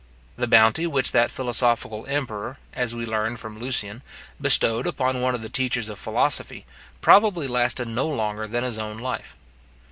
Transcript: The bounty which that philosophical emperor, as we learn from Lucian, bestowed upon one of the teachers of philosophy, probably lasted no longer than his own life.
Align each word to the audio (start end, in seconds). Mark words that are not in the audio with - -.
The 0.35 0.47
bounty 0.47 0.87
which 0.87 1.11
that 1.11 1.29
philosophical 1.29 2.07
emperor, 2.07 2.57
as 2.73 2.95
we 2.95 3.05
learn 3.05 3.37
from 3.37 3.59
Lucian, 3.59 4.01
bestowed 4.41 4.87
upon 4.87 5.21
one 5.21 5.35
of 5.35 5.43
the 5.43 5.47
teachers 5.47 5.89
of 5.89 5.99
philosophy, 5.99 6.65
probably 7.01 7.47
lasted 7.47 7.87
no 7.87 8.07
longer 8.07 8.47
than 8.47 8.63
his 8.63 8.79
own 8.79 8.97
life. 8.97 9.35